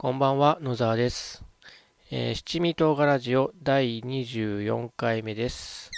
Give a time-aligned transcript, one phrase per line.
[0.00, 1.42] こんばんは、野沢です。
[2.12, 5.90] えー、七味唐辛子を第24回目です。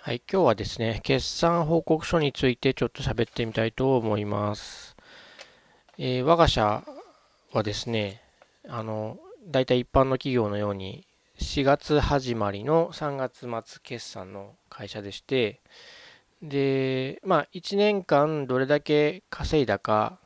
[0.00, 4.96] はい、今日はですね、決算報告書についてちょっと喋ってみたいと思います。
[5.98, 6.82] えー、我が社
[7.52, 8.22] はですね、
[8.66, 11.04] あの、大体一般の企業のように、
[11.40, 15.60] 4月始まりの3月末決算の会社でして、
[16.40, 20.19] で、まあ、1年間どれだけ稼いだか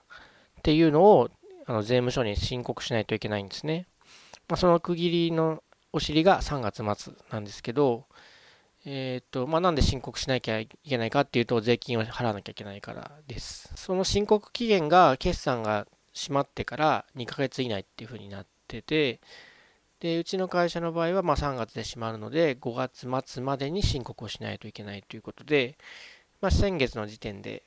[0.65, 1.29] っていうのを
[1.67, 3.87] あの税務署に申告しないといけないんですね。
[4.49, 5.63] まあ、その区切りの
[5.93, 8.07] お尻が3月末なんですけど、
[8.87, 13.71] えっ、ー、と、まあ、なんで申告しなきゃいけないかっていうと、税金を払わなきゃいけないからです。
[13.77, 19.21] その申告期限が、決算が閉まってから2ヶ月以内っていう風になってて、
[20.01, 25.77] で、うちの会社の場合は、ま、3月で閉まるので、5月末までに申告をしないといけないということで、
[26.41, 27.63] まあ、先月の時点で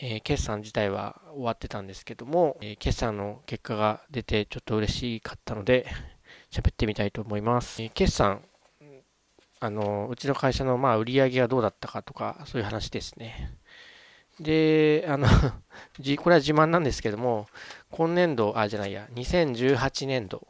[0.00, 5.86] え、決算自体は終わってたんですけども、え、決算の結果が出てちょっと嬉しかったので、
[6.50, 7.82] 喋ってみたいと思います。
[7.82, 8.44] え、決算、
[9.60, 13.58] あの、うちの会社のまあ売り上げがどうだったかとか、そういう話ですね。
[14.38, 15.26] で、あの
[16.22, 17.48] これは自慢なんですけども、
[17.90, 20.46] 今年度、あ、じゃないや、2018年度、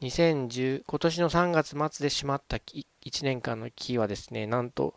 [0.00, 2.84] 2010、今年の3月末でしまった1
[3.22, 4.94] 年間のキーはですね、なんと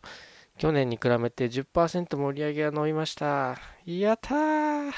[0.58, 3.56] 去年に比べて10%も売り上げが伸びました。
[3.86, 4.92] やったー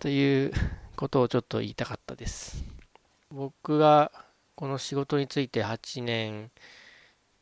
[0.00, 0.52] という
[0.96, 2.64] ことをちょっと言いたかったです。
[3.30, 4.10] 僕が
[4.56, 6.50] この仕事について8年、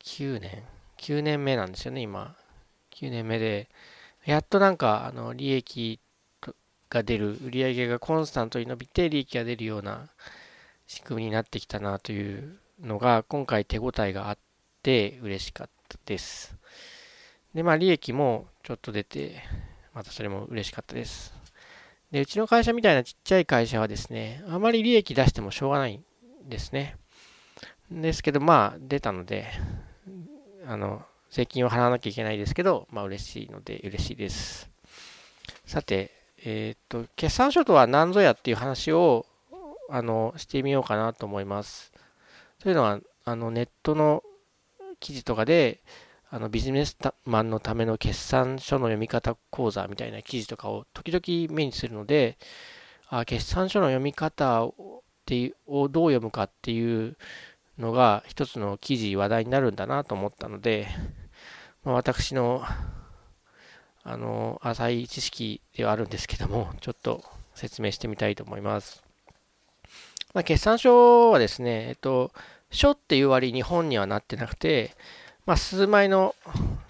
[0.03, 0.63] 9年、
[0.99, 2.35] 9年目なんですよね、今。
[2.91, 3.67] 9年目で、
[4.23, 5.99] やっとなんか、あの、利益
[6.87, 10.09] が出る、売り上げがコンスタントに伸びて利益が出るような
[10.85, 14.37] 仕組みになってきたなというのが、今回手応えがあっ
[14.83, 16.60] て嬉しかったです。
[17.53, 19.43] で、まあ利益もちょっと出て、
[19.93, 21.33] またそれも嬉しかったです。
[22.11, 26.03] で、うちの会社みたいなちっちゃい会社はですね、あまり利益出してもしょうがないん
[26.47, 26.97] ですね。
[27.89, 29.47] ですけど、まあ出たので、
[30.65, 34.69] あの、税金を払わなきゃいけないですけど、まあ嬉しいので嬉しいです。
[35.65, 36.11] さて、
[36.43, 39.25] えっ、と、決算書とは何ぞやっていう話を、
[39.89, 41.91] あの、してみようかなと思います。
[42.59, 44.23] というのは、あの、ネットの
[44.99, 45.81] 記事とかで、
[46.33, 52.37] あのビジネスマンのための決算書の読み方講座みたいな記事とかを時々目にするので、
[53.09, 55.03] あ決算書の読み方を
[55.67, 57.15] をどう読むかっていう
[57.77, 60.87] のが一つの記事、話題になるんだなと思ったので、
[61.83, 62.63] まあ、私の
[64.03, 69.03] あの浅い知識ではあるんですけども、ちょっと説明してみたいと思います。
[70.33, 72.31] まあ、決算書はですね、えっと、
[72.71, 74.95] 書っていう割に本にはなってなくて、
[75.45, 76.35] まあ、数枚の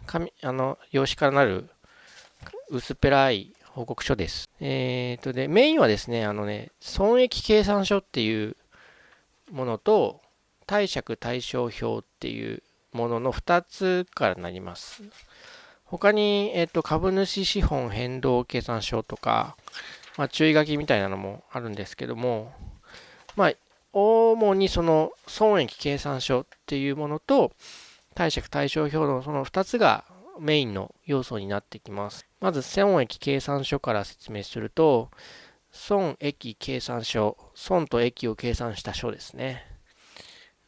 [0.06, 1.70] 紙あの用紙からなる
[2.70, 4.50] 薄っぺらい報告書です。
[4.60, 8.58] え、ー、とで、メインはですね、あのね、損益計算書っていう
[9.52, 10.22] ものと、
[10.68, 12.62] 貸借対照表っていう
[12.94, 15.04] ものの2つからなります。
[15.86, 19.56] 他に、え、ー、と、株主資本変動計算書とか、
[20.18, 22.54] まあ、注意書きみたいなのもあるんですけども、
[23.36, 23.54] まあ、
[23.94, 27.52] 主にその損益計算書っていうものと、
[28.16, 30.06] 貸借対照表のその2つが
[30.40, 32.26] メインの要素になってきます。
[32.40, 35.12] まず、損益計算書から説明すると、
[35.72, 39.66] 損益計算書、損と益を計算した書ですね。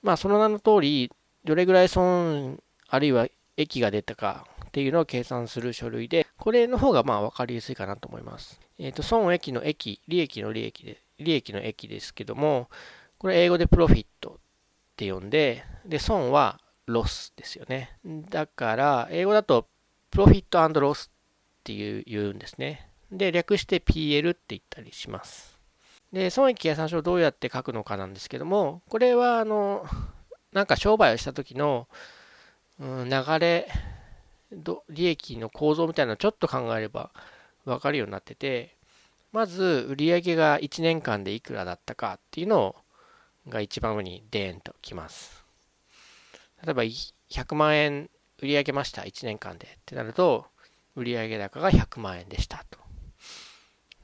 [0.02, 1.12] まあ、その名の通り、
[1.44, 3.28] どれぐらい損、あるいは
[3.58, 8.60] 益が出たかっていうのを計算する書類で、これの方がまあ分かりやすいかなと思います。
[8.80, 12.70] えっ、ー、と、損益の益、利益の利益で、利益の益ですけども、
[13.18, 14.40] これ英語でプロフィット
[14.94, 17.98] って呼んで、で、損はロスですよね。
[18.30, 19.68] だから、英語だと、
[20.12, 22.90] プロフィットロスっていう言うんですね。
[23.12, 25.60] で、略して PL って言ったりします。
[26.12, 29.86] で、損益計算書をどうやって書くのかなんですけども、これは、あの、
[30.52, 31.88] なんか商売をした時の、
[32.80, 33.68] うん、流れ、
[34.90, 37.10] 利益の構造みたいなのをちょっと考えれば
[37.66, 38.76] 分かるようになってて、
[39.32, 42.76] まず、売上が1年間でいくらだったかっていうの
[43.50, 45.43] が一番上にデーンときます。
[46.66, 48.10] 例えば100万円
[48.42, 50.46] 売り上げました、1年間でってなると、
[50.96, 52.80] 売上高が100万円でしたと。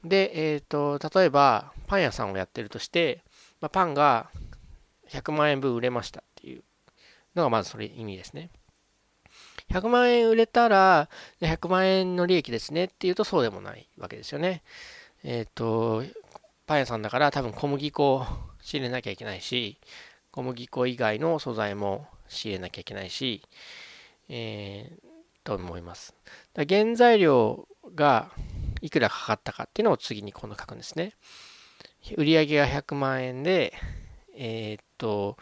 [0.04, 3.24] で、えっ、ー、と、例えば、パン屋さんをやってるとして、
[3.62, 4.30] まあ、パンが
[5.10, 6.64] 100万円分売れましたっていう
[7.36, 8.50] のがまずそれ意味ですね。
[9.70, 11.10] 100万円売れたら、
[11.42, 14.64] 100万円の利益ですねっていうとそうでもないわけですよね。
[15.24, 16.04] えっ、ー、と、
[16.66, 18.26] パン屋さんだから多分小麦粉を
[18.62, 19.80] 仕入れなきゃいけないし、
[20.32, 23.42] 小麦粉以外の素材も仕入れなきゃいけないし、
[24.30, 25.10] えー、
[25.44, 26.16] と思います。
[26.56, 28.32] 原材料が
[28.82, 31.14] いくらかかったかっていうのを次に今度書くんですね。
[32.16, 33.74] 売上が100万円で、
[34.36, 35.38] えー、っと、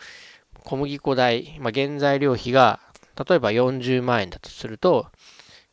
[0.64, 2.80] 小麦粉代、まあ、原材料費が
[3.28, 5.08] 例えば40万円だとすると、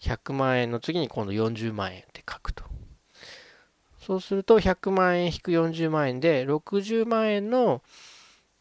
[0.00, 2.64] 100万円の次に今度40万円って書くと。
[4.00, 7.82] そうすると100万円引く40万円で60万円の、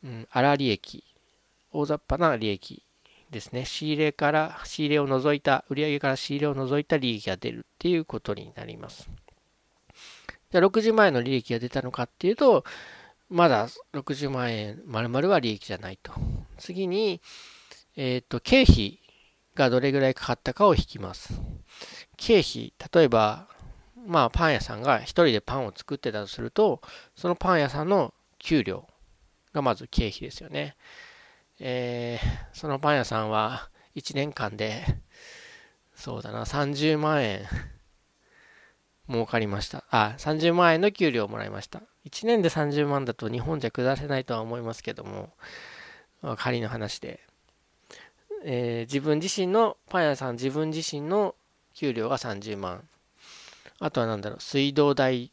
[0.04, 1.04] うん、粗利益、
[1.74, 2.84] 大雑把な利益
[3.32, 3.66] ですね。
[3.66, 9.10] 仕入れから、仕入れを除いた、売上から仕入れを除いた利益が出るっていうことになります。
[10.52, 12.64] じゃあ60万円の利益が出たのかっていうと、
[13.30, 16.14] まだ60万円丸々は利益じゃないと。
[16.58, 17.20] 次に、
[17.96, 19.00] えっ、ー、と、経費
[19.56, 21.34] がどれぐらいかかったかを引きます。
[22.18, 23.48] 経費、例えば、
[24.06, 26.82] まあ、パン屋さんが一人でパンを作ってたとすると、
[27.16, 28.88] そのパン屋さんの給料
[29.54, 30.76] がまず経費ですよね。
[31.60, 34.84] えー、そのパン屋さんは1年間で、
[35.96, 37.42] そうだな、30万円
[39.10, 39.84] 儲かりました。
[39.90, 41.82] あ、30万円の給料をもらいました。
[42.06, 45.30] 1年で30万だと日本じゃ下せないとは思いますけども、
[46.38, 47.20] 仮の話で。
[48.46, 51.36] えー、自分自身の、パン屋さん自分自身の
[51.74, 52.88] 給料が30万。
[53.80, 55.32] あとは何だろう、水道代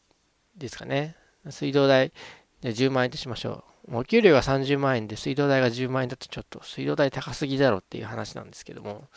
[0.56, 1.16] ですかね。
[1.48, 2.12] 水道代、
[2.60, 3.69] で10万円としましょう。
[3.92, 9.08] お給料が30万円で水道代が10万円だとちょっと水道代高すぎだろっていう話なんですけども、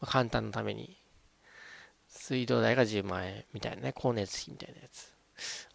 [0.00, 0.96] まあ、簡単のために、
[2.08, 5.12] 水道代が10万円みたいなね、光熱費みたいなやつ。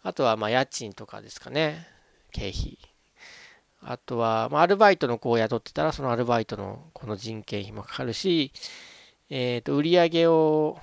[0.02, 1.86] あとはまあ家賃とかですかね、
[2.32, 2.78] 経費。
[3.82, 8.52] あとは、まあ、アルバイトの子を雇ってたら、そのアルバイトのこの人件費もかかるし、
[9.28, 10.78] えっ、ー、と、売り上げを、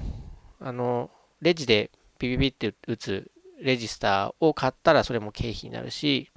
[0.60, 1.10] あの、
[1.42, 1.90] レジで
[2.20, 6.30] ピピピって打つレジスターを買ったらそれも経費になるし、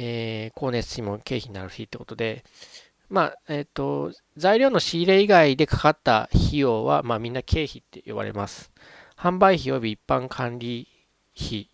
[0.00, 2.44] えー、光熱費も経費になるしってことで、
[3.08, 8.70] まあ、えっ、ー、と、材料の仕入れ以外でかかった費用は、まあみんな経費って呼ばれます。
[9.16, 10.86] 販売費及び一般管理
[11.36, 11.66] 費っ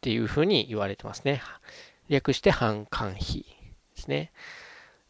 [0.00, 1.42] ていうふうに言われてますね。
[2.08, 3.44] 略して販管費
[3.96, 4.30] ですね。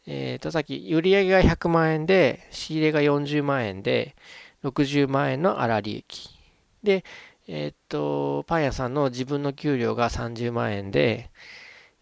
[0.07, 4.15] えっ、ー、と、さっき売上が100万円で、仕入れが40万円で、
[4.63, 6.39] 60万円の粗利益。
[6.81, 7.05] で、
[7.47, 11.29] えっ、ー、と、パン屋さんの自分の給料が30万円で、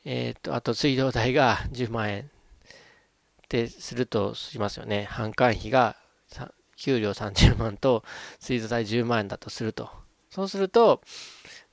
[0.06, 2.26] えっ、ー、と、あと水道代が10万円っ
[3.48, 5.08] てするとしますよね。
[5.10, 5.96] 販管費が
[6.78, 8.04] 給料30万と
[8.40, 9.90] 水道代10万円だとすると。
[10.30, 11.02] そうすると、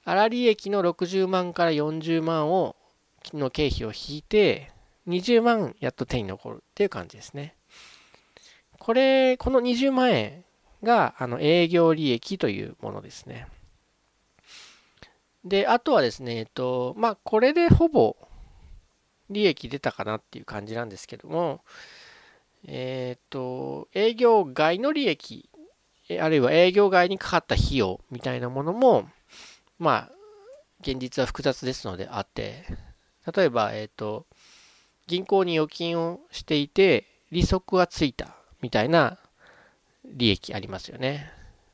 [0.04, 2.76] 粗利益の60万から40万を
[3.32, 4.70] の経費を引いて、
[5.06, 7.54] 20万やっと手に残るっていう感じですね。
[8.78, 10.44] これ、この20万円
[10.82, 13.46] が、あの、営業利益というものですね。
[15.44, 18.16] で、あとはですね、えっと、まあ、これでほぼ
[19.30, 21.62] 利益出たかなっていう感じなんですけども、
[22.66, 25.48] えっと、営業外の利益、
[26.20, 29.08] あるいは営業外にかかった費用みたいなものも、
[29.78, 30.12] まあ、
[30.80, 32.64] 現実は複雑ですのであって、
[33.34, 34.26] 例えば、えっと、
[35.06, 39.18] 銀行に預金をしていて、利息がついたみたいな
[40.04, 41.30] 利益ありますよね。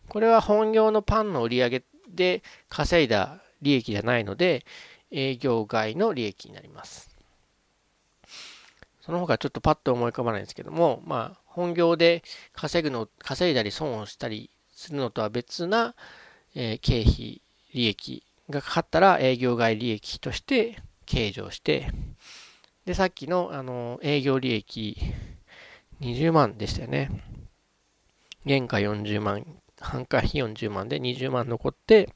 [0.09, 4.65] これは本業のパンの売り上げで稼いだ利益じゃないので、
[5.11, 7.11] 営業外の利益になります。
[9.01, 12.23] その他ちょっとパッと思い浮かばないんですけども、まあ、本業で
[12.53, 15.95] 稼ぐの、稼いだり損をしたりするのとは別な、
[16.55, 17.43] えー、経費、
[17.75, 21.91] 利益がかかったら営業外利益として計上して、
[22.87, 24.97] で、さっきの、あの、営業利益
[26.01, 27.11] 20万でしたよね。
[28.47, 29.47] 原価40万、
[29.81, 32.11] 半価費40万で20万残って、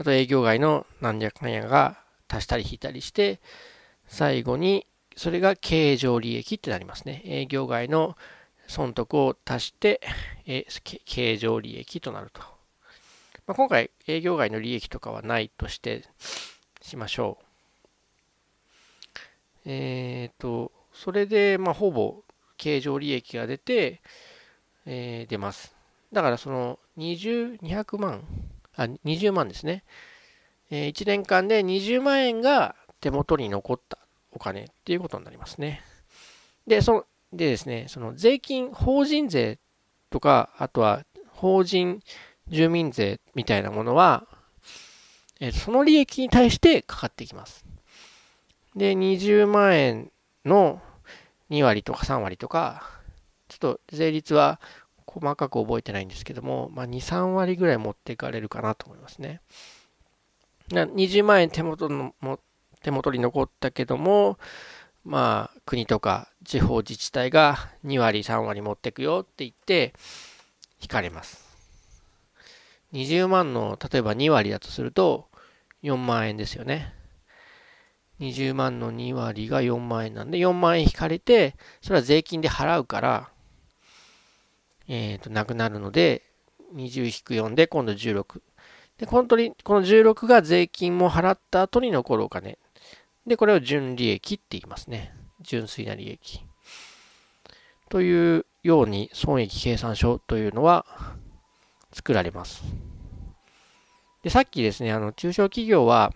[0.00, 3.38] あと営業外の何百万円が足したり引いたりして、
[4.06, 7.20] 最後にそれが経常利益ってなりますね。
[7.26, 8.16] 営業外の
[8.66, 10.00] 損得を足して、
[10.46, 10.64] え
[11.04, 12.40] 経常利益となると。
[13.46, 16.04] まあ、今回営業外の利益とかはないとして
[16.80, 17.44] しましょう。
[19.66, 22.22] えっ、ー、と、それで、まあ、ほぼ
[22.56, 24.00] 経常利益が出て、
[24.86, 25.76] えー、出ます。
[26.10, 28.24] だからその20、200万、
[28.80, 29.84] あ、20万ですね。
[30.70, 33.98] え、1年間で20万円が手元に残った
[34.32, 35.82] お金っていうことになりますね。
[36.66, 39.58] で、その、でですね、その税金、法人税
[40.08, 42.00] とか、あとは法人
[42.48, 44.26] 住民税みたいなものは、
[45.40, 47.66] え、その利益に対してかかってきます。
[48.76, 50.10] で、20万円
[50.46, 50.80] の
[51.50, 53.00] 2割とか3割とか、
[53.48, 54.58] ちょっと税率は
[55.12, 59.40] 細かく覚えてないんですけども、まあ、2、3割ぐらい持っていかれるかなと思いますね。
[60.70, 62.14] な20万円手元の
[62.82, 64.38] 手元に残ったけども、
[65.04, 69.94] まあ、国とか地方自治体が2割、3割持ってくよって言って、
[70.80, 71.44] 引かれます。
[72.92, 75.28] 20万の例えば2割だとすると
[75.82, 76.94] 4万円ですよね。
[78.20, 83.30] 20万の2割が4万円なんで、4万円引かれて、それは税金で払うから、
[84.92, 86.22] えっ、ー、と、なくなるので、
[86.74, 88.42] 20-4で今度16。
[88.98, 92.58] で、本当に、この16が税金も払った後に残るお金。
[93.24, 95.14] で、これを純利益って言いますね。
[95.42, 96.44] 純粋な利益。
[97.88, 100.84] というように、損益計算書というのは
[101.92, 102.64] 作られます。
[104.24, 106.12] で、さっきですね、あの、中小企業は、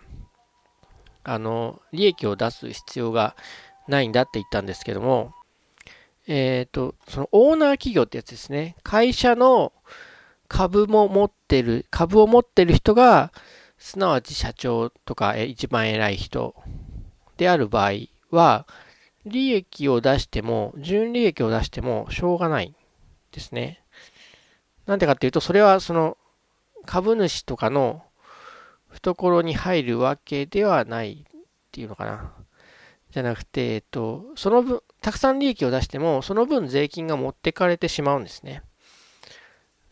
[1.23, 3.37] あの、利益を出す必要が
[3.87, 5.33] ないんだって言ったんですけども、
[6.27, 8.75] えっ、ー、と、そのオーナー企業ってやつですね。
[8.83, 9.73] 会社の
[10.47, 13.31] 株も持ってる、株を持ってる人が、
[13.77, 16.55] すなわち社長とか一番偉い人
[17.37, 17.91] である場合
[18.31, 18.67] は、
[19.25, 22.75] 利益を出しても、純利益を出してもしょうがない
[23.31, 23.83] ですね。
[24.85, 26.17] なんでかっていうと、それはその
[26.85, 28.03] 株主とかの
[28.89, 31.41] 懐に入るわけではないっ
[31.71, 32.33] ていうのかな。
[33.11, 38.63] じゃなくて、えっと、その分、たくさん利益を出しても、その分税金が持ってかれてしまうんですね。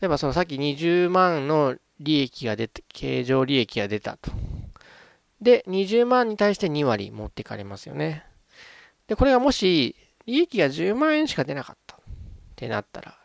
[0.00, 4.32] 例えばそのさっき20万の利益が出て、経常利益が出たと。
[5.40, 8.24] で、20万に対して2割持ってかれますよね。
[9.06, 9.94] で、これがもし、
[10.26, 12.00] 利益が10万円しか出なかったっ
[12.56, 13.16] てなったら、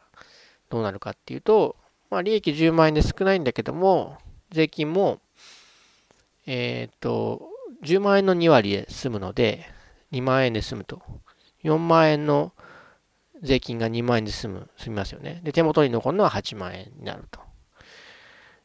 [0.69, 1.75] どうなるかっていうと、
[2.11, 4.19] まあ、利益10万円で少ないんだけども、
[4.51, 5.21] 税金も、
[6.45, 7.49] えっ、と、
[7.83, 9.65] 10万円の2割で済むので、
[10.11, 11.01] 2万円で済むと。
[11.63, 12.53] 4万円の
[13.41, 15.41] 税金が2万円で済む、済みますよね。
[15.43, 17.39] で、手元に残るのは8万円になると。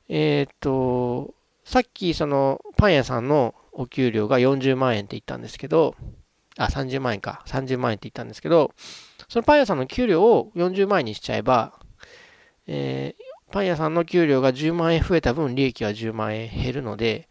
[0.09, 1.35] えっ、と、
[1.65, 5.97] さっきそのパン屋さんのお給料が40万円って言ったんですけど、
[6.57, 7.43] あ、30万円か。
[7.47, 8.73] 30万円って言ったんですけど、
[9.29, 11.81] そのパン屋さんの給料を40万円にしちゃえば、
[12.67, 17.29] えー、パン屋さんの給料が10万円増えた分、利益は10万円減るので、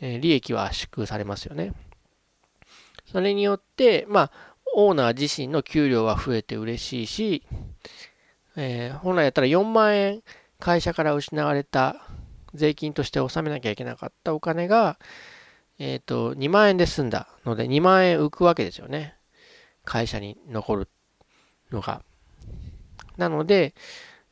[0.00, 1.72] えー、利益は圧縮されますよね。
[3.06, 4.30] それによって、まあ、
[4.74, 7.46] オーナー自身の給料は増えて嬉しいし、
[8.56, 10.22] えー、本来やったら4万円
[10.58, 11.96] 会社から失われた
[12.54, 14.98] 税金として納めなきゃいけなかったお金が、
[15.78, 19.16] えっ、ー、と、2万円で済んだので、2万円浮くわけですよね。
[19.84, 20.88] 会社に残る
[21.70, 22.02] のが。
[23.16, 23.74] なので、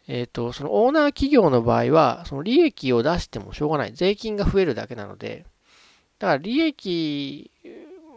[0.09, 3.93] えっ、ー、と、そのオーナー企業の場合は、その利益を出してもしょうがない。
[3.93, 5.45] 税金が増えるだけなので、
[6.19, 7.51] だから利益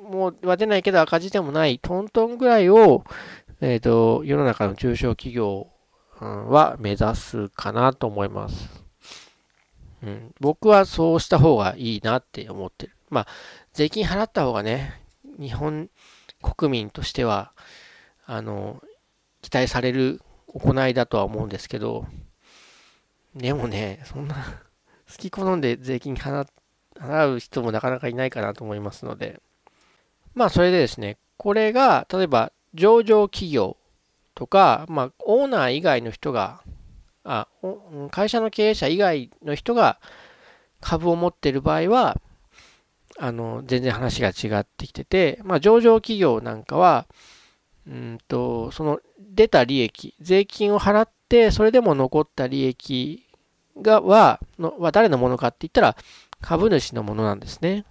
[0.05, 3.03] もうは出ないけど赤字でもないトントンぐらいを、
[3.61, 5.67] えっ、ー、と、世の中の中小企業
[6.19, 8.85] は目指すかなと思います。
[10.03, 12.93] うん、僕はそうした方がいいなって思ってる。
[13.09, 13.27] まあ、
[13.73, 15.01] 税金払った方がね、
[15.39, 15.89] 日本
[16.41, 17.53] 国民としては、
[18.25, 18.81] あの、
[19.41, 22.05] 期待される行いだとは思うんですけど、
[23.35, 24.35] でもね、そんな
[25.11, 26.45] 好き好んで税金払
[27.35, 29.41] う人もなかなかいないかなと思いますので、
[30.35, 33.77] まあそれでですね、これが、例えば上場企業
[34.35, 36.61] とか、まあオーナー以外の人が、
[37.23, 37.47] あ
[38.11, 39.99] 会社の経営者以外の人が
[40.81, 42.19] 株を持っている場合は、
[43.17, 47.07] あの、全然話が違ってきてて、まあ上場企業なんかは、
[47.87, 53.23] うんと、その出た利益、税金を払って、それでも残った利益
[53.81, 55.95] が、は、のは誰のものかって言ったら、
[56.41, 57.85] 株主のものなんですね。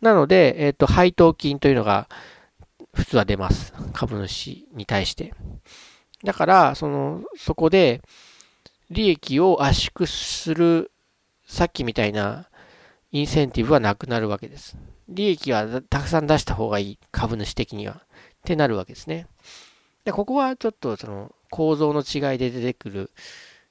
[0.00, 2.08] なので、えっ、ー、と、配当金というのが、
[2.94, 3.72] 普通は出ます。
[3.92, 5.34] 株主に対して。
[6.24, 8.02] だから、その、そこで、
[8.90, 10.90] 利益を圧縮する、
[11.46, 12.48] さっきみたいな
[13.12, 14.76] インセンティブはなくなるわけです。
[15.08, 16.98] 利益はたくさん出した方がいい。
[17.10, 17.94] 株主的には。
[17.94, 17.98] っ
[18.44, 19.26] てなるわけですね。
[20.04, 23.10] で、ここはちょっとその構造の違いで出てくる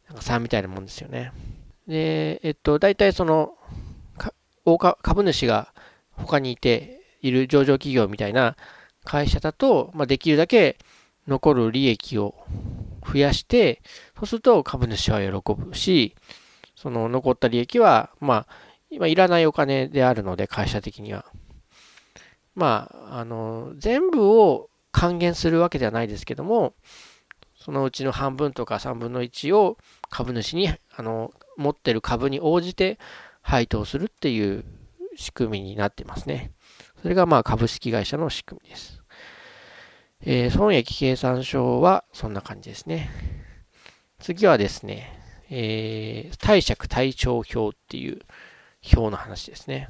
[0.07, 1.31] なんか差みたいなもんですよね。
[1.87, 3.55] で、えっと、大体その、
[5.01, 5.73] 株主が
[6.19, 8.55] 他にいている上場企業みたいな
[9.03, 10.77] 会社だと、まあ、できるだけ
[11.27, 12.35] 残る利益を
[13.05, 13.81] 増やして、
[14.15, 16.15] そうすると株主は喜ぶし、
[16.75, 18.47] その残った利益は、まあ、
[18.89, 21.25] 今いらないお金であるので、会社的には。
[22.55, 26.73] まあ、あの、全部を還元するわけではないですけども、
[27.55, 29.77] そのうちの半分とか3分の1を
[30.09, 32.97] 株主に、あの、持ってる株に応じて
[33.41, 34.63] 配当するっていう
[35.19, 36.51] 仕組みになってますね。
[37.01, 39.01] それがまあ株式会社の仕組みです。
[40.21, 43.09] えー、損益計算書はそんな感じですね。
[44.19, 45.13] 次はですね、
[45.49, 48.21] えー、貸借対照表っていう
[48.95, 49.89] 表の話ですね。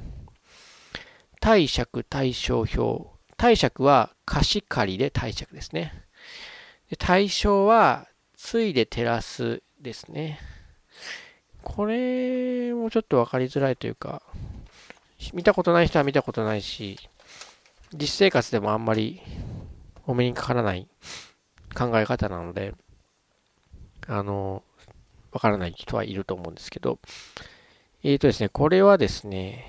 [1.39, 3.09] 貸借対照表。
[3.37, 5.93] 貸借は貸し借りで貸借ですね。
[6.89, 10.39] で対象は、ついで照らすですね。
[11.61, 14.23] これもちょっとわかりづらいというか、
[15.33, 16.97] 見たことない人は見たことないし、
[17.93, 19.21] 実生活でもあんまり
[20.05, 20.87] お目にかからない
[21.75, 22.73] 考え方なので、
[24.07, 24.63] あの、
[25.31, 26.99] わからない人はいると思うんですけど、
[28.03, 29.65] えっ、ー、とですね、これはですね、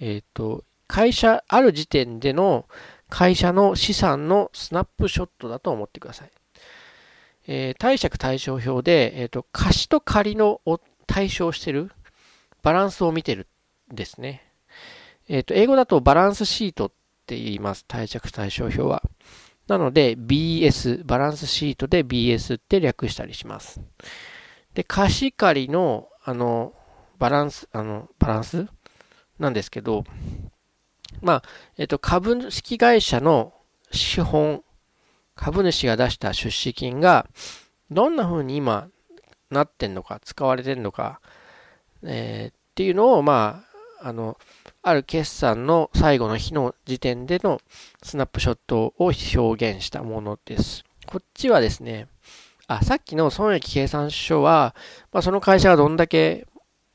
[0.00, 2.66] えっ、ー、と、会社、ある時点での
[3.08, 6.30] 会社の資産のスナップショットだと思ってください。
[7.46, 10.60] えー、貸借対照表で、えっ、と、貸しと借りの
[11.06, 11.90] 対象してる
[12.62, 13.46] バランスを見てる
[13.92, 14.47] んですね。
[15.28, 16.92] えっ、と、英語だとバランスシートっ
[17.26, 17.84] て言います。
[17.86, 19.02] 貸借対照表は。
[19.66, 23.80] なので BS、バランスシートで BS って略したりします。
[24.74, 26.72] で、貸し借りの、あの、
[27.18, 28.66] バランス、あの、バランス？
[29.38, 30.04] なんですけど、
[31.20, 31.42] まあ、
[31.76, 33.52] えっと、株式会社の
[33.90, 34.62] 資本、
[35.34, 37.26] 株主が出した出資金が、
[37.90, 38.88] どんな風に今
[39.50, 41.20] なってんのか、使われてんのか、
[42.02, 43.64] えー、っていうのを、ま
[44.02, 44.38] あ、あの、
[44.82, 47.60] ある決算の最後の日の時点での
[48.02, 50.84] スナップショットを表現したものです。
[51.06, 52.08] こっちはですね、
[52.66, 54.74] あ、さっきの損益計算書は、
[55.12, 56.46] まあ、その会社がどんだけ、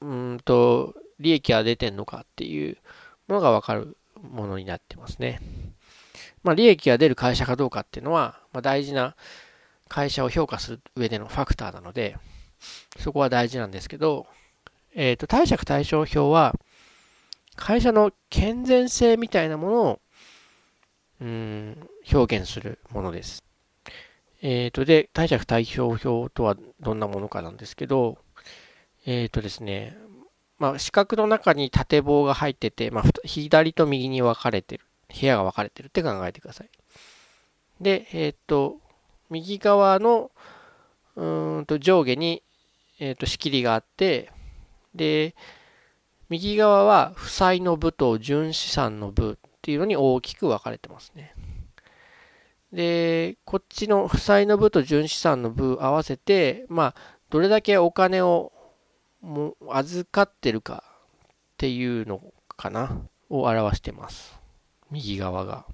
[0.01, 2.77] うんと、利益が出てんのかっていう
[3.27, 5.39] ものがわかるものになってますね。
[6.43, 9.15] まあ、利益が出る会社かどうかっていうのは、まあ、大事な
[9.87, 12.17] 会社を評価する上でのファクターなので、
[12.99, 14.27] そこは大事なんですけど、
[14.95, 16.55] えっ、ー、と、貸借対照表は、
[17.55, 19.99] 会社の健全性みたいなものを、
[21.21, 23.43] うん、表現するものです。
[24.41, 28.17] えっ、ー、と、で、貸借対照表とはどんなものかなんですけど、
[29.05, 29.97] えっ、ー、とですね、
[30.59, 34.85] まあ、四角の中に縦棒が入ってて、まあ、左と右に分かれてる。
[35.19, 36.69] 部屋が分かれてるって考えてください。
[37.79, 38.77] で、えっ、ー、と、
[39.29, 40.31] 右側の
[41.15, 42.43] うんと上下に、
[42.99, 44.31] えっ、と仕切りがあって、
[44.95, 45.35] で、
[46.33, 51.35] 右側は負債の部と純資産の部っていうのに大きく分かれてますね。
[52.71, 56.95] で、こっちの負債の部と純資産の部合わせて、まあ、
[57.29, 58.51] どれだけお金を
[59.21, 62.19] も預かってるかっていうの
[62.57, 64.39] かなを表してます。
[64.89, 65.67] 右側が。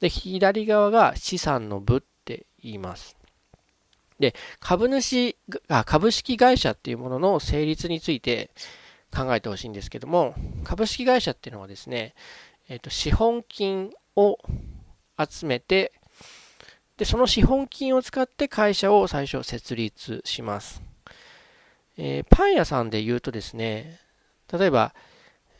[0.00, 3.16] で、左側が資産の部って言います。
[4.20, 8.52] で、株主あ、株式会社っていうものの成立について、
[9.14, 12.14] 考えてほしいんですけども、株式会社っていうのはですね、
[12.68, 14.38] えっ、ー、と、資本金を
[15.18, 15.92] 集めて、
[16.96, 20.82] で、その資本金を使って会社を最初設立します。
[21.96, 24.00] えー、パン屋さんで言うとですね、
[24.52, 24.94] 例えば、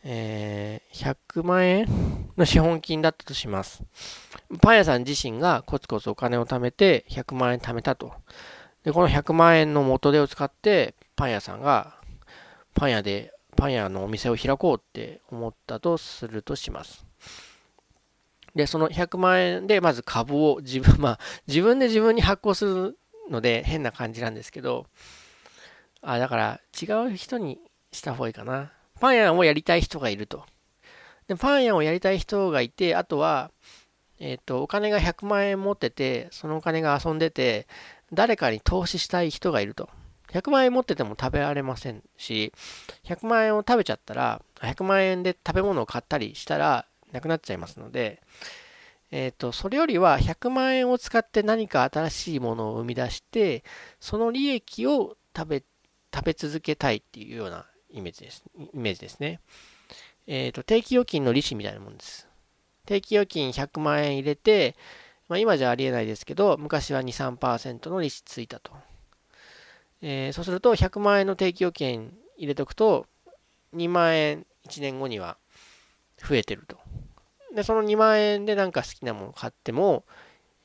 [0.03, 1.87] えー、100万円
[2.37, 3.83] の資本金だったとします。
[4.61, 8.13] パン屋さん自身がコツコツお金を貯めて100万円貯めたと。
[8.83, 11.95] で、この100万円の元手を使ってパン屋さんが
[12.73, 17.05] パン屋でパン屋のお店を開こうって思ったとするとします。
[18.55, 22.97] で、その100万円でまず株を自分、まあ自分で自分に発行する
[23.29, 24.85] ので変な感じなんですけど、
[26.01, 27.59] あ、だから違う人に
[27.91, 28.71] した方がいいかな。
[29.01, 30.45] パン屋をやりたい人がいると。
[31.27, 33.51] で、パン屋をやりたい人がいて、あとは、
[34.19, 37.67] えっ、ー、と、お金が100万円持ってて、そのお金が遊んでて、
[38.13, 39.89] 誰かに投資したい人がいると。
[40.31, 42.53] 100万円持ってても食べられませんし、
[43.05, 48.21] 100万円を食べちゃったら、100万円で食べ物を買ったりしたら、なくなっちゃいますので、
[49.11, 53.63] えっ、ー、と、それよりは100万円を使って何か新しいものを生み出して、
[53.99, 55.63] その利益を食べ、
[56.13, 58.43] 食べ続けたいっていうようなイメージです。
[58.57, 59.39] イメージですね。
[60.27, 62.27] えっ、ー、と、定期預金の利子みたいなもんです。
[62.85, 64.75] 定期預金100万円入れて、
[65.27, 68.71] まあ、今じゃありえないですけど、昔は2、3%の利子ついたと。
[70.01, 73.05] えー、そうすると100万円の定期預金入れとくと
[73.75, 75.37] 2万円1年後には
[76.17, 76.77] 増えてると。
[77.55, 80.03] で、その2万円でなんか好きなもの買っても、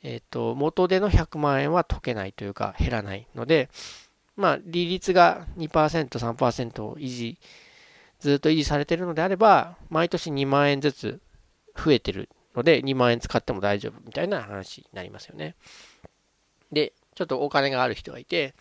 [0.03, 3.71] えっ、ー、と、元での100万円は解けないというか減らないので、
[4.37, 7.39] まあ、利率が2%、3%を維持、
[8.21, 11.21] ずっと維持されてるのであれば、毎年2万円ずつ
[11.77, 15.55] 増えてるので、2万円使っても大丈夫みたいな話になりますよね。
[16.73, 18.55] で、ちょっとお金がある人がいて、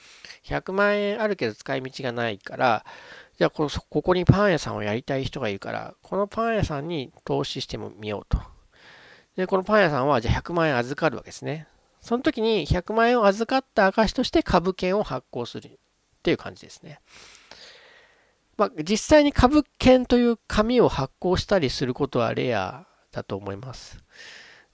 [0.45, 2.85] 100万円あるけど使い道がないから、
[3.37, 8.39] じゃあこここにパン屋さんをやりたい人がいるから、このパン屋さんに投資してみようと。
[9.35, 11.67] で、このパン屋さんはじゃあ100万円預かるわけですね。
[12.01, 15.71] その時に100万円を預かった証として株券を発行するっ
[16.21, 16.99] ていう感じですね。
[18.57, 23.97] まあ、実際に株券という紙を発行したりすることはレアだと思います。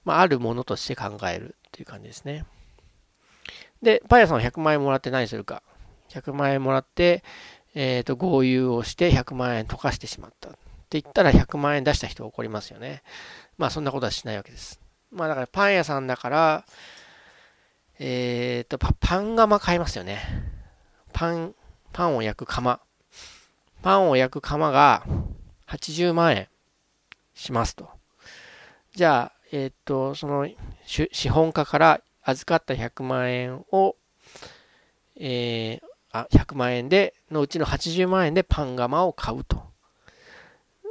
[0.03, 2.45] まあ、あるものとして考えるっていう感じですね。
[3.81, 5.63] で、パン屋さんは100万円もらって何するか。
[6.09, 7.23] 100万円もらって、
[7.75, 10.49] えっ、ー、と、合流をして100万円溶かしてしまった。
[10.49, 10.51] っ
[10.89, 13.03] て言ったら100万円出した人怒りますよね。
[13.57, 14.79] まあそんなことはしないわけです。
[15.11, 16.65] まあだからパン屋さんだから、
[17.99, 20.19] えっ、ー、と、パン窯買いますよね。
[21.13, 21.53] パン、
[21.93, 22.79] パンを焼く窯。
[23.81, 25.03] パンを焼く窯が
[25.67, 26.47] 80万円
[27.35, 27.89] しますと。
[28.95, 30.47] じゃあ、えっ、ー、と、その
[30.85, 33.95] 資本家から預かった100万円を、
[35.15, 39.63] えー、あ、100万円で、のうちの80万円でパン窯を買うと。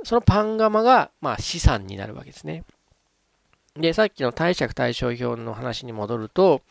[0.05, 2.64] そのパン窯が、まあ、資産になるわけですね。
[3.77, 6.62] で、さっきの貸借対照表の話に戻ると、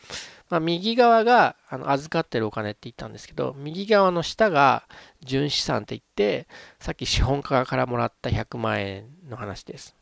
[0.50, 4.84] まあ、右側があの預かってるお金って言ったんですけど、右側の下が
[5.22, 6.46] 純資産って言って、
[6.80, 9.94] さっき資本家からもらった100万円の話です。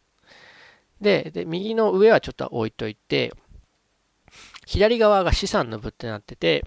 [1.00, 3.32] で、で右の上はちょっと置いといて、
[4.66, 6.64] 左側が資産の部ってなってて、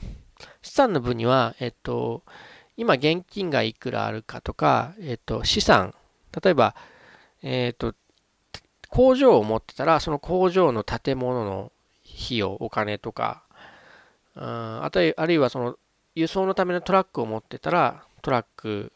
[0.62, 2.24] 資産の部には、えっと、
[2.78, 5.94] 今現金がいくらあるかとか、えっと、資産、
[6.42, 6.76] 例えば、
[7.44, 7.94] えっと、
[8.90, 11.72] 工場を持ってたら、その工場の建物の
[12.26, 13.44] 費用、お金とか、
[14.36, 15.78] ああるいはその
[16.16, 18.94] 輸送のためのトラックを持ってたら、トラック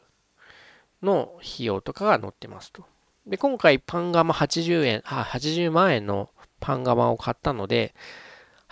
[1.02, 2.86] の費用とかが載ってますと。
[3.28, 6.30] で、今回パンガマ80円、あ、80万円の
[6.62, 7.94] パンガマを買ったので、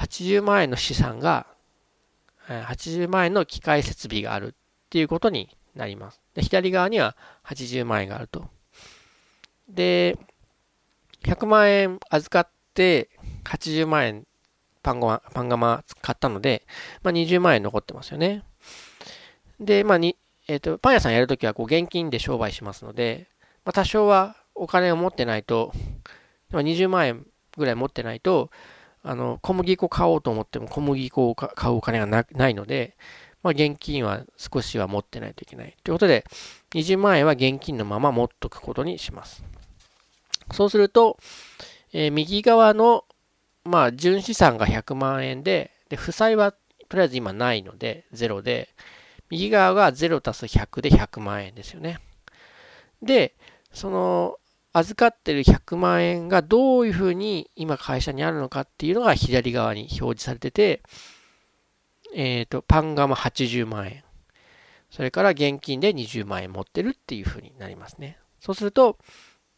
[0.02, 1.48] 80万円の資産が、
[2.48, 4.52] 80万円の機械設備があるっ
[4.90, 6.22] ていうことになります。
[6.34, 8.50] で左側には80万円があると。
[9.70, 10.18] で、
[11.24, 13.10] 100万円預かって
[13.46, 14.28] 80万円
[14.84, 16.66] パンガマ、パンガマ買ったので、
[17.04, 18.44] まあ、20万円残ってますよね。
[19.60, 23.28] で、まあに、えっ、ー、と、パン屋さんやるときはこう現金で商売しますので、
[23.64, 25.72] まあ、多少はお金を持ってないと、
[26.52, 28.50] 20万円ぐらい持ってないと、
[29.04, 32.96] あの、小麦粉買おうと思っても小麦粉を買うお金がないので、
[33.44, 35.76] まあ、現金は少しは持ってないといけない。
[35.84, 36.26] ということで、
[36.72, 39.44] 20万円は現金のまま持っとくことにします。
[40.54, 41.18] そうすると、
[41.94, 43.06] えー、右側の、
[43.64, 46.54] まあ、純資産が100万円で、で、負債は
[46.92, 48.70] とりあえず今ないので、0で、
[49.30, 52.00] 右側が0たす100で100万円ですよね。
[53.02, 53.34] で、
[53.72, 54.38] その、
[54.74, 60.82] 預かってる100万円がどういうふうに今会社にあるのかっていうのが左側に表示されてて、
[62.14, 64.04] えっ、ー、と、パンガマ80万円。
[64.90, 68.18] それから現金で20万円持ってるっていうふうになりますね。
[68.40, 68.98] そうすると、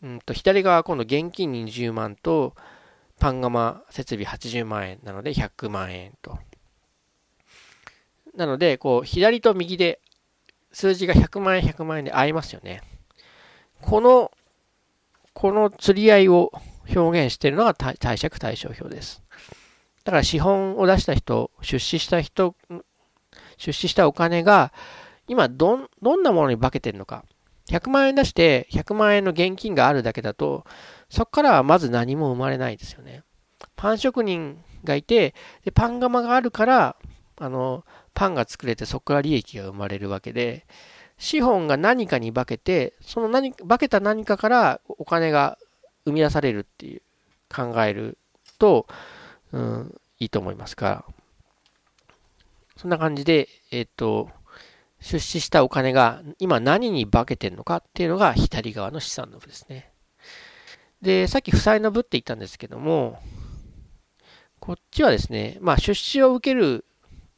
[0.04, 2.56] うんと左側今度現金20万と
[3.20, 6.38] パンガマ設備80万円なので100万円と。
[8.36, 10.02] なので、こう、左と右で
[10.72, 12.82] 数字が100万円、100万円で合いますよね。
[13.82, 14.32] この、
[15.44, 16.54] この釣り合いを
[16.96, 19.22] 表現しているのが貸借対照表です。
[20.06, 22.56] だから資本を出した人、出資した人、
[23.58, 24.72] 出資したお金が
[25.28, 27.26] 今ど、どんなものに化けてるのか。
[27.68, 30.64] 100万円出して100万円の現金があるだけだと、
[31.10, 33.24] そこからはまず何も生まれないですよね。
[33.76, 36.96] パン職人がいて、でパン窯があるから、
[37.36, 40.66] あの、パンが作れてそこから利益が生まれるわけで、
[41.24, 45.58] 資本が何かに化けて、その何、化けた何かからお金が
[46.04, 47.02] 生み出されるっていう
[47.48, 48.18] 考える
[48.60, 48.88] と、
[49.54, 51.06] うん、いいと思いますが、
[52.76, 54.32] そんな感じで、えっ、と、
[55.00, 59.94] 出資したお金が今何に化けてるのかっていうのが左側の資産の部ですね。
[61.02, 63.18] で、さっき負債の部って言ったんですけども、
[64.60, 66.84] こっちはですね、まあ出資を受ける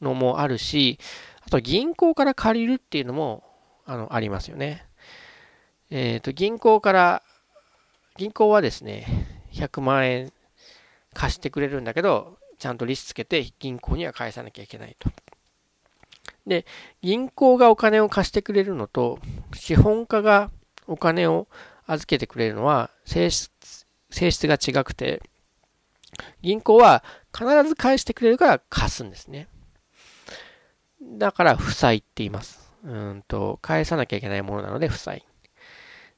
[0.00, 0.98] のもあるし、
[1.42, 3.44] あと銀行から借りるっていうのも
[3.86, 4.84] あのありますよね。
[5.90, 7.22] えっ、ー、と、銀行から、
[8.16, 9.06] 銀行はですね、
[9.52, 10.32] 100万円
[11.14, 15.10] 貸してくれるんだけど、ちゃんと利子つけて銀行には返さなきゃいけないと。
[16.46, 16.66] で、
[17.02, 19.18] 銀行がお金を貸してくれるのと、
[19.54, 20.50] 資本家が
[20.86, 21.46] お金を
[21.86, 25.22] 預けてくれるのは性質性質が違くて、
[26.40, 27.04] 銀行は
[27.36, 29.48] 必ず返してくれるから貸すんですね。
[31.02, 32.65] だから負債って言います。
[32.86, 35.24] うんと、返さなきゃいけないものなので負債。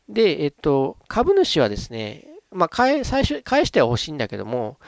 [0.09, 4.79] で、えっと、株主はですね、まあ、返、最初、返しては欲しいんだけども、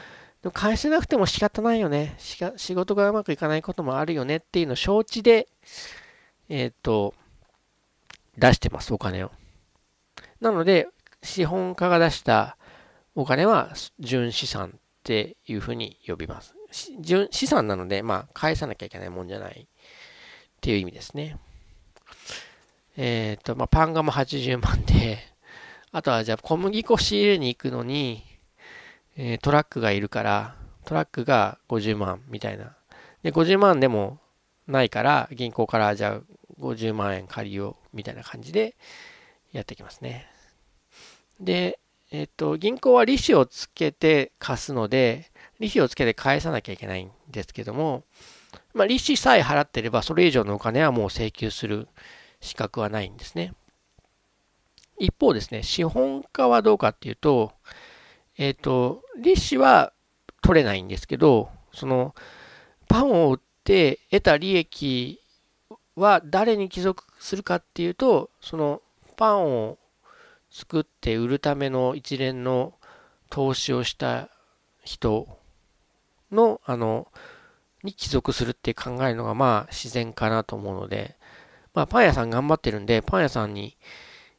[0.43, 2.15] でも返せなくても仕方ないよね。
[2.19, 5.49] 仕事がうまくいかないこともあるよねっていうのを承知で、
[6.49, 7.15] えっ、と、
[8.37, 9.31] 出してます、お金を。
[10.41, 10.89] なので、
[11.23, 12.57] 資本家が出した
[13.15, 16.55] お金は純資産っていうふうに呼びます。
[17.01, 19.67] 純資産なので、まあ、返さなきゃいけないもんじゃないっ
[20.61, 21.39] ていう意味ですね。
[23.03, 25.21] えっ、ー、と、まあ、パンガも80万で、
[25.91, 28.23] あとはじゃあ小麦粉仕入れに行くのに、
[29.17, 32.77] えー、トラックがいるから、トラックが50万みたいな。
[33.23, 34.19] で、50万でも
[34.67, 36.21] ないから、銀行からじゃあ
[36.61, 38.77] 50万円借りようみたいな感じで
[39.51, 40.29] やってきますね。
[41.41, 41.79] で、
[42.11, 48.05] えっ、と、銀行は利子をつけて貸すので、利子をつけて返さなきゃいけないんですけども、
[48.75, 51.89] まあ、利子さえ払ってれば、それ以上のお金はもう請求する
[52.41, 53.55] 資格はないんですね。
[54.99, 57.53] 一方ですね、資本家はどうかっていうと、
[58.37, 59.93] えっ、と、利子は
[60.43, 62.15] 取れないんですけど、その、
[62.89, 65.21] パンを売って得た利益
[65.95, 68.83] は誰に帰属するかっていうと、その
[69.17, 69.79] パンを
[70.51, 72.75] 作って売るための一連の
[73.29, 74.29] 投資をした
[74.83, 75.29] 人
[76.33, 77.07] の、あの、
[77.83, 81.17] に帰属するって考えるのがまあ自然かなと思うので、
[81.75, 83.77] まあパン屋さん頑張ってるんで、パン屋さんに、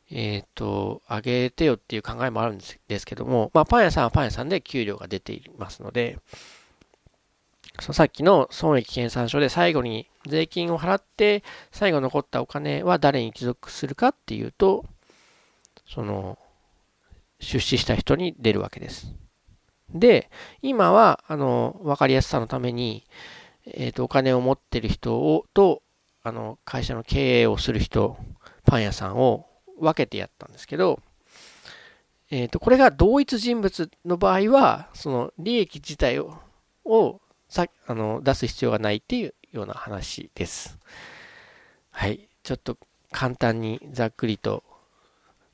[0.10, 6.20] えっ、ー、と、あげてよっていう考えもあるんですけども、まあパン屋さんはパン屋さんで給料が出ていますので、
[7.80, 14.86] そのさっきの損益計算書で最後に税金を払って最後残ったお金は誰に帰属するかっていうと、
[15.88, 16.38] その、
[17.40, 19.14] 出資した人に出るわけです。
[19.94, 20.30] で、
[20.62, 23.04] 今は、あの、わかりやすさのために、
[23.66, 25.82] えっ、ー、と、お金を持ってる人を、と、
[26.24, 28.18] あの、会社の経営をする人、
[28.66, 29.48] パン屋さんを
[29.80, 31.00] 分けてやったんですけど、
[32.30, 36.38] えっ、ー、と、これが同一人物の場合は、その利益自体を、
[36.86, 40.78] をさあの出す必要がないっていうような話です。
[41.92, 42.30] はい。
[42.44, 42.78] ちょっと
[43.12, 44.64] 簡単にざっくりと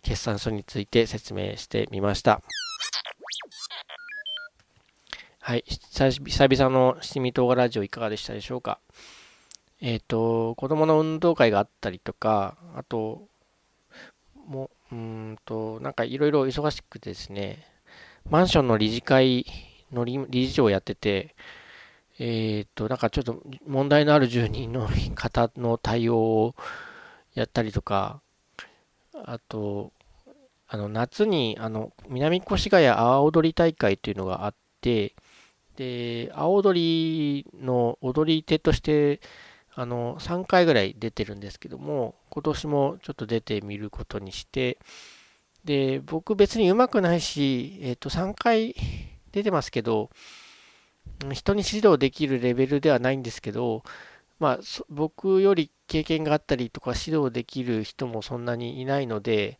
[0.03, 2.41] 決算書について説明してみました。
[5.39, 5.63] はい。
[5.65, 8.79] 久々の七味唐辛ラジオいかがでしたでしょうか？
[9.81, 13.27] えっ、ー、と、子供の運動会があったりとか、あと、
[14.47, 17.65] もう、うんと、なんかいろいろ忙しくてですね、
[18.29, 19.45] マンションの理事会
[19.91, 21.35] の理事長をやってて、
[22.19, 26.55] えっ、ー、と、なんかちょっと問題のある住人の方の対応を
[27.35, 28.21] やったりとか、
[29.13, 29.91] あと、
[30.69, 35.13] あの夏にあの南越谷阿波踊り大会っていうのがあって、
[35.75, 39.21] で、阿波踊りの踊り手として、
[39.79, 44.79] あの3回ぐらい出てるんですけども、今年もちょっと出てみることにして、
[45.65, 48.75] で、僕別に上手くないし、えっ、と、3回
[49.31, 50.09] 出てますけど、
[51.31, 53.83] 人に指導できるレベルではないんですけど、
[54.39, 54.59] まあ、
[54.89, 59.59] 僕より経験があったりとか指導できる人もそんなにいないので、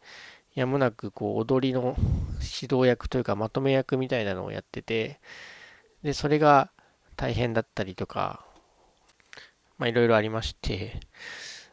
[0.55, 1.95] やむなくこう踊りの
[2.37, 5.19] 指導役というかまとめ役みたいなのをやってて、
[6.01, 6.71] で、それが
[7.15, 8.46] 大変だったりとか、
[9.77, 10.99] まあいろいろありまして、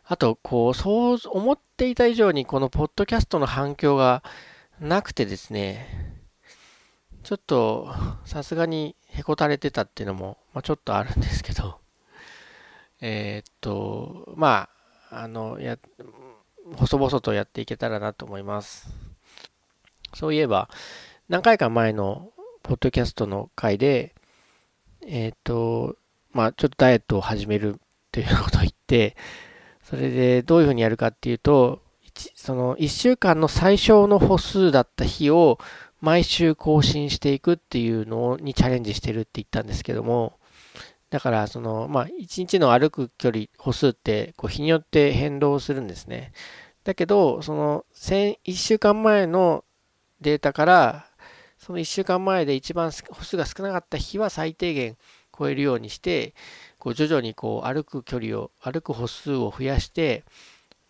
[0.06, 4.22] あと、こう、そう思っていた以上にこのポッドキャストの反響が
[4.78, 6.20] なくてですね、
[7.22, 7.88] ちょっと
[8.26, 11.80] さすがにへこたれてたっていうのも、まあ、ちょっとあるんですけど、
[13.00, 14.68] えー、っと、ま
[15.10, 15.78] あ、あの、や、
[16.76, 18.88] 細々とやっていけたらなと思います。
[20.12, 20.68] そういえば、
[21.30, 22.30] 何回か前の
[22.62, 24.14] ポッドキャストの回で、
[25.06, 25.96] えっ、と、
[26.32, 27.80] まあ、ちょっとダイエットを始める
[28.20, 29.16] っていうことを言って、
[29.82, 31.82] それでどういうふうにやるかっていうと、
[32.36, 35.58] その1週間の最小の歩数だった日を
[36.00, 40.38] 毎週更新していくっていうのにチャレンジしてるって言ったんですけども、
[41.10, 46.32] だから、その、まあ、1日の歩く距離、歩数って、こう、日によって変動するんですね。
[46.82, 49.64] だけど、その、1週間前の
[50.20, 51.06] データから、
[51.56, 54.96] その1週間前で一番歩数が少なかった日は最低限
[55.36, 56.34] 超えるようにして、
[56.84, 60.22] こう徐々にこう歩く距離を、歩く歩数を増やして、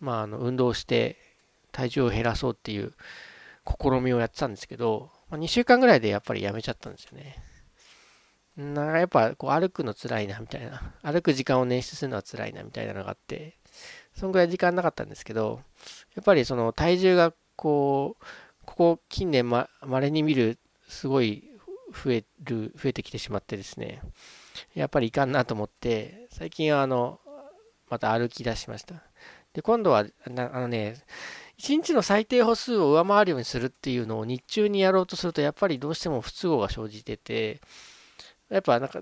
[0.01, 1.15] まあ、あの運動して
[1.71, 2.91] 体重を減らそうっていう
[3.65, 7.37] 試みをやってたんですけど、まあ、2週間ぐらいでやっぱりやめちゃったんですよね。
[8.57, 10.81] なんかやっぱこう歩くの辛いなみたいな。
[11.01, 13.55] 歩く時間を捻出するのは辛いなみたいなのがあって、
[14.17, 15.61] そんぐらい時間なかったんですけど、
[16.15, 18.25] やっぱりその体重がこう、
[18.65, 21.54] ここ近年ま、稀に見る、すごい
[22.03, 24.01] 増える、増えてきてしまってですね、
[24.73, 27.19] やっぱりいかんなと思って、最近はあの、
[27.89, 29.03] また歩き出しました。
[29.53, 30.29] で、今度は、あ
[30.59, 30.97] のね、
[31.59, 37.61] 1日の最低歩数を上回るようにするっていうのを日中にやろうとすると、やっぱりどうしても不都合が生じてて、
[38.49, 39.01] やっぱなんか、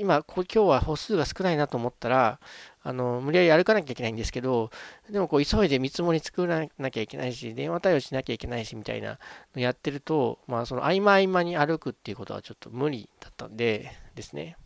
[0.00, 2.40] 今、今日は歩数が少ないなと思ったら、
[2.82, 4.70] あの、無理やり歩かなきゃいけないんですけど、
[5.10, 9.18] でもこう、急いで見積もり作らなきゃいけないし、電話対応しなきゃいけないし、みたいな
[9.54, 14.56] のやってると、まあ、その合間合間に歩くっていうことはちょっと無理だったんで、ですね。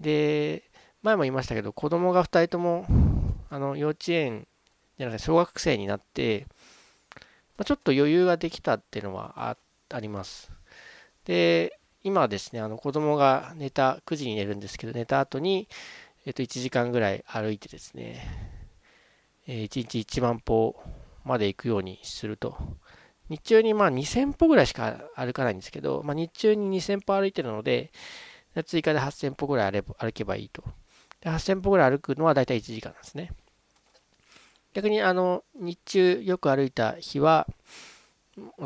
[0.00, 0.64] で、
[1.02, 2.86] 前も言いましたけど、子供が2人とも、
[3.50, 4.46] あの、幼稚園
[4.98, 6.46] じゃなくて小学生になって、
[7.58, 9.56] まあ、ちょっと余裕ができたっていうのはあ
[9.92, 10.52] あります。
[11.24, 15.68] で、今ですね、あの子供が寝た、9時に寝るんですけど、寝た後に、
[16.24, 18.26] えっと、1時間ぐらい歩いてですね、
[19.46, 20.80] えー、1日1万歩
[21.24, 22.56] まで行くようにすると。
[23.28, 27.92] 日中にまあ2000歩ぐらいしか歩かないんですけど、まあ、日中に2000歩歩いてるので、
[28.66, 30.64] 追加で8000歩ぐらい歩けばいいと。
[31.20, 33.32] で8000歩ぐらい歩くのはだいたい1時間なんですね。
[34.72, 37.46] 逆にあの日中よく歩いた日は、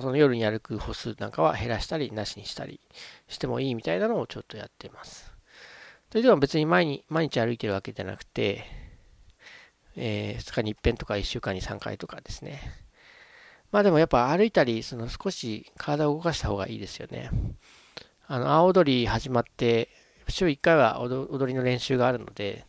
[0.01, 2.81] その夜に歩く歩数なんかは減らしたりなしにしたり
[3.29, 5.33] してもいいみたいなのをちょっとやってます。
[6.11, 8.65] それでも別に毎日毎日歩いてるわけじゃなくて、
[9.97, 12.61] えー、2日に1遍とか1週間に3回とかですね。
[13.73, 17.31] まあでもやっぱ歩いたり、その少し体を動かした方がいいですよね。
[18.29, 19.89] あの、青踊り始まって、
[20.29, 22.67] 週1回は踊りの練習があるので、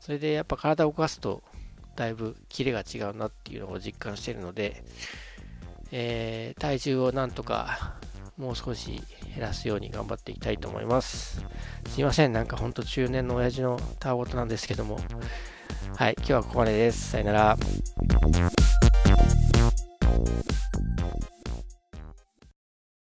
[0.00, 1.42] それでやっぱ体を動かすと、
[1.94, 4.82] だいぶキレが違うなっていうのを実感してるので、
[5.92, 7.94] えー、体重をなんとか
[8.36, 9.02] もう少し
[9.34, 11.42] 減らすように頑張っていきたいと思います。
[11.88, 14.98] すいません、なんかほんと中年の親父のたわごとなんですけども。
[15.96, 17.10] はい、今日はここまでです。
[17.10, 17.56] さよなら。